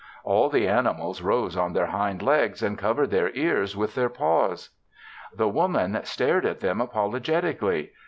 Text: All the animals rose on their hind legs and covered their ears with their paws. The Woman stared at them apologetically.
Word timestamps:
All 0.23 0.49
the 0.49 0.67
animals 0.67 1.21
rose 1.21 1.55
on 1.55 1.73
their 1.73 1.85
hind 1.85 2.23
legs 2.23 2.63
and 2.63 2.75
covered 2.75 3.11
their 3.11 3.29
ears 3.35 3.77
with 3.77 3.93
their 3.93 4.09
paws. 4.09 4.71
The 5.31 5.47
Woman 5.47 5.99
stared 6.05 6.43
at 6.43 6.59
them 6.59 6.81
apologetically. 6.81 7.91